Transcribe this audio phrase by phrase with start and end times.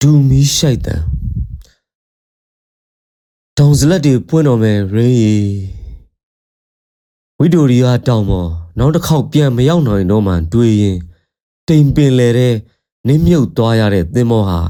[0.00, 1.02] ဒူမီရှိုက်တန်
[3.56, 5.36] တောင်စလက်တွေပွင့်တော်မယ်ရင်းရီ
[7.38, 10.96] ဝိတိုရီယာတောင်ပေါ်နောက်တစ်ခေါက်ပြန်မရောက်နိုင်တော့မှတွေ့ရင်
[11.68, 12.54] တိမ်ပင်လေတဲ့
[13.06, 14.60] နင်းမြုပ်သွားရတဲ့သင်္ဘောဟာ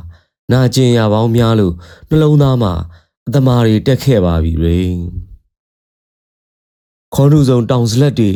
[0.52, 1.74] နာကျင်ရပေါင်းများလို့
[2.08, 2.72] နှလုံးသားမှာ
[3.26, 5.29] အတမားတွေတက်ခဲ့ပါပြီရင်း
[7.14, 8.30] ခေါင်းလူစုံတောင်စလက်တွေ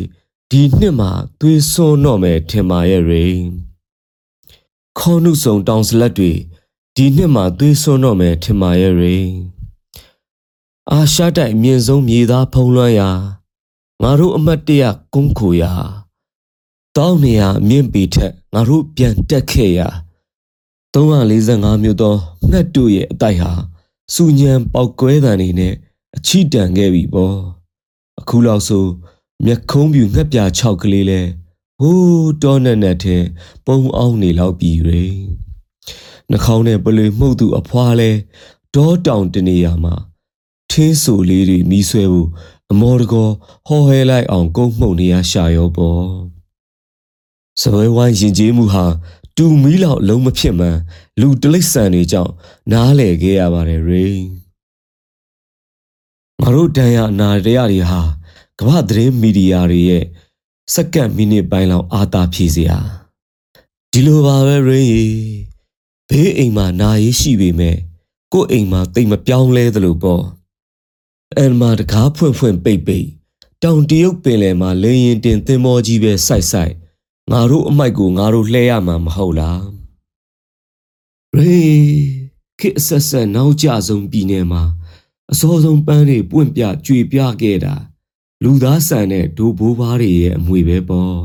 [0.51, 3.47] ဒီနှစ်မှာသွေးစွန်းတော့မယ်ထင်ပါရဲ့ရင်း
[4.97, 6.31] ခေါင်းလူစုံတောင်စလက်တွေ
[6.95, 9.17] ဒီနှစ်မှာသွေးစွန်းတော့မယ်ထင်ပါရဲ့ရေ
[10.91, 13.09] အာရှတိုက်အမြင့်ဆုံးမြေသားဖုံးလွှမ်းရာ
[14.01, 14.83] ငါတို့အမတ်တရ
[15.13, 15.73] ကုန်းခိုရာ
[16.95, 19.87] တောင်းနေရအမြင့်ပေထက်ငါတို့ပြန်တက်ခဲ့ရာ
[20.93, 22.15] 345မြို့သော
[22.49, 23.51] ငှက်တို့ရဲ့အတိုက်ဟာ
[24.13, 25.73] စူညံပေါက်ကွဲတံနေနဲ့
[26.15, 27.54] အချီတန်ခဲ့ပြီပေါ့
[28.19, 28.85] အခုလောက်ဆို
[29.45, 31.21] မျက်ခုံးပြူငှက်ပြ6ကလေးလဲ
[31.81, 33.17] ဟိုးတောနဲ့နဲ့ထဲ
[33.65, 35.03] ပုံအောင်နေလောက်ပြီရေ
[36.29, 38.11] နှာခေါင်းနဲ့ပလွေမှုတ်သူအဖွားလဲ
[38.75, 39.95] ဒေါတောင်တနေရာမှာ
[40.71, 42.29] ထင်းဆူလေးတွေမီးဆွဲဖို့
[42.71, 43.29] အမော်တကော
[43.67, 46.05] ဟော်ဟဲလိုက်အောင်ကုန်းမှုန်နေရရှာရောပေါ့
[47.61, 48.85] စပွဲဝိုင်းရင်ကျေးမှုဟာ
[49.37, 50.77] တူမီးလောက်လုံးမဖြစ်မှန်
[51.19, 52.33] လူတလိษံတွေကြောင့်
[52.71, 54.05] နားလေခဲ့ရပါတယ်ရေ
[56.41, 58.01] ငါတို့တန်ရအနာတရားတွေဟာ
[58.59, 60.03] ကမ္ဘာသတင်းမီဒီယာတွေရဲ့
[60.73, 62.79] စက္ကန့်မိနစ်ပိုင်းလောက်အာသာဖြည့်စရာ
[63.91, 64.57] ဒီလိုပါပဲ
[64.91, 65.05] ရေ
[66.09, 67.77] ဘေးအိမ်မှာနာရေးရှိပေမဲ့
[68.33, 70.23] ကို့အိမ်မှာတိတ်မပြောင်းလဲသလိုပေါ့
[71.37, 73.07] အန်မာတကားဖွင့်ဖွင့်ပိတ်ပိတ်
[73.63, 76.73] တောင်တရုတ်ပင်လယ်မှာလေရင်တင်သင်္ဘောကြီးပဲစိုက်စိုက်
[77.31, 79.63] ငါတို့အမိုက်ကိုငါတို့လှဲရမှာမဟုတ်လား
[81.37, 81.59] ရေ
[82.59, 84.63] ခေတ်အဆက်ဆက်နောက်ကျဆုံးပြည်နယ်မှာ
[85.31, 87.75] အစောဆုံးပန်းတွေပွင့်ပြကြွေပြခဲ့တာ
[88.43, 91.17] လူသားဆန်တဲ့ဒိုဘိုးဘားတွေရဲ့အမွေပဲပေါ့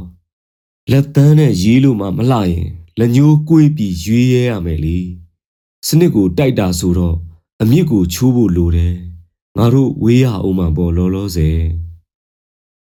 [0.90, 2.64] လက်တန်းနဲ့ရေးလို့မှမလှရင်
[2.98, 4.98] လက်ညှိုးကွေးပြီးရွေးရဲရမယ်လေ
[5.86, 7.16] စနစ်ကိုတိုက်တာဆိုတော့
[7.62, 8.94] အမြစ်ကိုချိုးဖို့လိုတယ်
[9.56, 11.60] ငါတို့ဝေးရအောင်မှာပေါ့လောလောဆယ်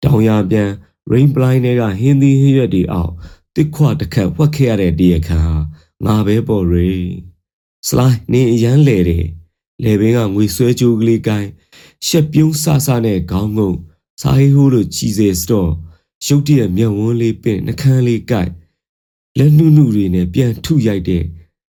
[0.03, 0.69] တောင်ရပြန်
[1.11, 3.13] rain blind တွေကဟင်းသီးဟရွက်တွေအောက်
[3.55, 5.41] တစ်ခွတစ်ခတ်ဝှက်ခဲ့ရတဲ့တရခါ
[6.05, 6.91] ငါပဲပေါ့ရေ
[7.87, 9.25] စလိုက်နေအရန်လေတယ်
[9.83, 11.49] လေဘင်းကငွေဆွဲကြိုးကလေးကိုင်း
[12.07, 13.71] ရှက်ပြုံးဆဆနဲ့ခေါင်းငုံ
[14.21, 15.71] စားဟိဟိုးလိုကြီးစေစတော့
[16.25, 18.51] ရုတ်တရက်မျက်ဝန်းလေးပင့်နှကန်းလေးကိုက်
[19.37, 21.23] လက်နုနုတွေနဲ့ပြန်ထုရိုက်တဲ့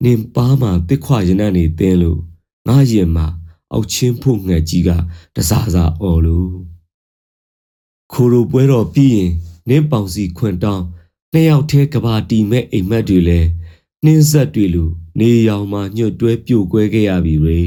[0.05, 2.21] နင်ပါးမှာတစ်ခွရနံ့နေတင်းလို့
[2.69, 3.27] ငါရင်မှာ
[3.73, 4.91] အောက်ချင်းဖို့ငှက်ကြီးက
[5.35, 6.51] တစားစားအော်လို့
[8.13, 9.31] ခိုးလိုပွဲတော်ပြီးရင်
[9.69, 10.85] နင်းပေါင်စီခွန့်တောင်း
[11.33, 13.41] နှစ်ယောက်ထဲကဘာတီမဲ့အိမ်မက်တွေလဲ
[14.05, 14.85] နှင်းဆက်တွေလူ
[15.19, 17.61] နေရောင်မှာညွတ်တွဲပြိုကွဲခဲ့ရပြီရေ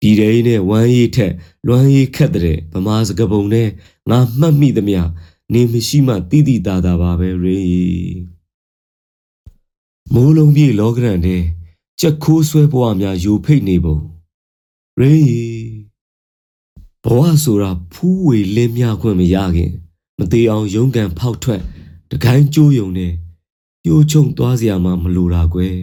[0.00, 1.32] ဒီတဲ့နဲ့ဝမ်းရည်ထက်
[1.66, 3.68] လွမ်းရည်ခက်တဲ့ဗမာစကပုံနဲ့
[4.10, 5.00] ငါမှတ်မိသမျှ
[5.52, 7.60] နေမရှိမှတိတိတသာပါပဲရေ
[10.14, 11.42] မိုးလုံးပြေလောကရန်တဲ့
[12.00, 13.96] ကြက်ခိုးဆွဲဘဝများယူဖိတ်နေပုံ
[15.00, 15.14] ရေ
[17.04, 19.70] ဘဝဆိုတာဖူးဝေလင်းမြခွင့်မရခင်
[20.18, 21.60] မသေးအောင်ရုန်းကန်ဖောက်ထွက်
[22.10, 23.12] တကိုင်းကျိုးယုံနဲ့
[23.84, 25.76] ညှိုးချုံသွားစရာမှမလိုတာကွယ်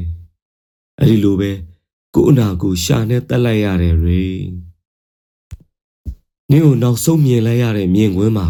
[1.00, 1.52] အဲ့ဒီလိုပဲ
[2.13, 4.24] ကို့အနာကိုရှာနဲ့တက်လိုက်ရတယ်ရေ
[6.50, 8.47] နင်းကိုနောက်ဆုံးမြင်လိုက်ရတဲ့မြင်ကွင်းမှာ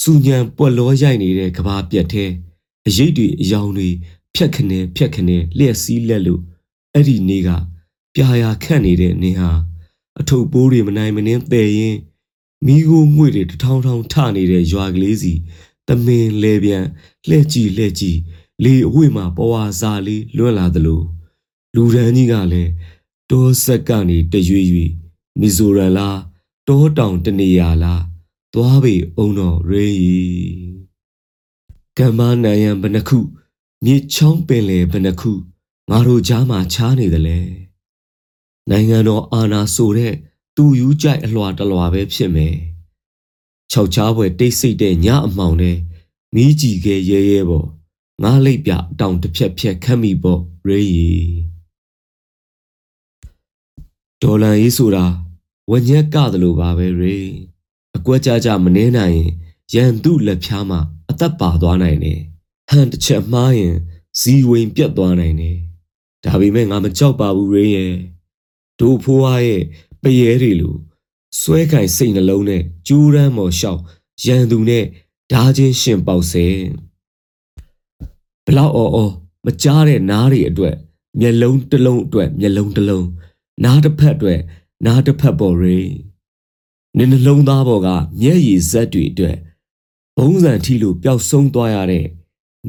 [0.00, 2.30] စူညံပွက်လောရိုက်နေတဲ့ကဘာပြက်သေး
[2.86, 3.88] အရေးတွေအယောင်တွေ
[4.34, 6.42] ဖြက်ခနဲဖြက်ခနဲလျက်စီးလက်လို့
[6.94, 7.48] အဲ့ဒီနေ့က
[8.14, 9.52] ပြာရာခန့်နေတဲ့နင်းဟာ
[10.20, 11.96] အထုပ်ပိုးတွေမနိုင်မနှင်းပယ်ရင်
[12.66, 15.32] မိโกငွေတွေတထောင်ထောင်ထနေတဲ့ရွာကလေးစီ
[15.88, 16.84] တမင်လဲပြန်
[17.28, 18.18] လှဲ့ကြည့်လှဲ့ကြည့်
[18.64, 21.02] လေအဝိမှာပဝါစာလေးလွတ်လာသလို
[21.74, 22.70] လူရန်ကြီးကလည်း
[23.30, 24.90] တောဆက်ကနေတရွေ့ရွေ့
[25.40, 26.18] မီဇိုရန်လား
[26.68, 28.02] တောတောင်တနေရလား
[28.54, 29.88] သွားပေအောင်တော့ရေ
[31.98, 33.18] ကမ္ဘာနိုင်ရန်ဘယ်နှခု
[33.84, 35.32] မြေချောင်းပင်လေဘယ်နှခု
[35.90, 37.38] ငါတို့ကြားမှာချားနေတယ်လေ
[38.70, 40.14] နိုင်ငံတော်အာဏာဆိုတဲ့
[40.56, 42.54] သူယူကြိုက်အလွာတလွာပဲဖြစ်မယ်
[43.70, 45.76] ခြောက်ချားပွဲတိတ်ဆိတ်တဲ့ညအမှောင်နဲ့
[46.34, 47.66] မီးကြည့်ခဲရဲရဲပေါ့
[48.22, 50.82] ငါလိပ်ပြအတောင်တစ်ဖြက်ဖြက်ခတ်မိပေါ့ရေ
[54.22, 55.04] ဒေါ်လာရေးဆိုတာ
[55.70, 57.18] ဝညက်ကသလိုပါပဲရေ
[57.96, 59.30] အကွက်ကြကြမနှင်းနိုင်ရင်
[59.74, 60.80] ရန်သူလက်ဖြားမှာ
[61.10, 62.20] အသက်ပါသွားနိုင်တယ်
[62.68, 63.74] ဟန်တစ်ချက်မှားရင်
[64.20, 65.56] ဇီဝင်ပြတ်သွားနိုင်တယ်
[66.24, 67.92] ဒါပေမဲ့ငါမကြောက်ပါဘူးရေရဲ့
[68.80, 69.62] ဒို့ဖိုးအားရဲ့
[70.02, 70.74] ပရဲတွေလို
[71.40, 73.80] စွဲကင်စိတ်နှလုံးနဲ့ကျူးရမ်းမော်လျှောက်
[74.26, 74.84] ရန်သူနဲ့
[75.32, 76.89] ဓာချင်းရှင်ပေါက်စဲဘ
[78.58, 79.12] လောက်အော်အော်
[79.44, 80.74] မကြားတဲ့နားတွေအတွက်
[81.20, 83.06] မျက်လုံးတစ်လုံးအတွက်မျက်လုံးတစ်လုံး
[83.64, 84.40] နားတစ်ဖက်အတွက်
[84.86, 85.78] နားတစ်ဖက်ပေါ်ရေ
[86.96, 87.88] နင်းနှလုံးသားပေါ်က
[88.20, 89.36] မျက်ရည်ဇက်တွေအတွက်
[90.16, 92.06] ဘုံစံထီလို့ပျောက်ဆုံးသွားရတဲ့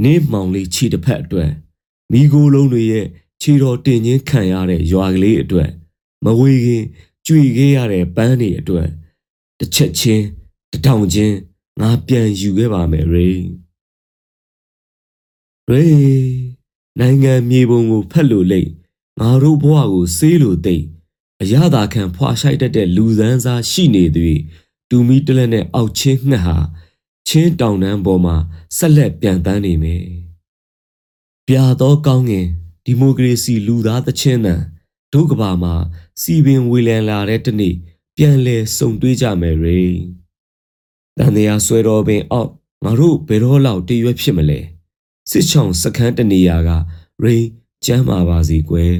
[0.03, 1.51] နင်းမောင်လေးခြေတစ်ဖက်အတွက်
[2.11, 3.05] မိโกလုံးတွေရဲ့
[3.41, 5.69] ခြေတော်တင်ချင်းခံရတဲ့ရွာကလေးအတွက်
[6.25, 6.83] မဝေခင်
[7.27, 8.87] ကြွေခဲ့ရတဲ့ပန်းတွေအတွက်
[9.59, 10.25] တစ်ချက်ချင်း
[10.71, 11.35] တစ်ထောင်ချင်း
[11.79, 13.29] ငါပြန်ယူခဲ့ပါမယ်ရေ
[15.69, 15.85] ရေ
[16.99, 18.71] နိုင်ငံမြေပုံကိုဖက်လို့လိမ့်
[19.19, 20.85] ငါတို့ဘဝကိုစေးလို့သိမ့်
[21.41, 24.39] အရသာခံဖွာရှိုက်တတ်တဲ့လူစန်းစားရှိနေသည်
[24.89, 26.57] တူမီတလက်နဲ့အောက်ချင်းငှက်ဟာ
[27.27, 28.35] ချင်းတောင်တန်းပေါ်မှာ
[28.77, 30.03] ဆက်လက်ပြန်တန်းနေမယ်
[31.47, 32.47] ပြာသောကောင်းငင်
[32.85, 34.61] ဒီမိုကရေစီလူသားသချင်းတန်
[35.13, 35.73] ဒုကဘာမှာ
[36.21, 37.75] စီပင်ဝေလန်လာတဲ့တနေ့
[38.15, 39.81] ပြန်လဲစုံတွေးကြမယ်ရေ
[41.17, 42.51] တန်တရားဆွဲတော်ပင်အောက်
[42.83, 44.59] ငါတို့ဘယ်တော့လောက်တရွက်ဖြစ်မလဲ
[45.29, 46.69] စစ်ချောင်စခန်းတနေရာက
[47.23, 47.35] ရိ
[47.85, 48.93] ကျမ်းမာပါစီကွယ်